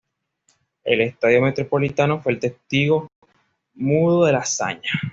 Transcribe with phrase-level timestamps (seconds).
[0.83, 3.07] El estadio Metropolitano fue el testigo
[3.75, 4.81] mudo de la hazaña.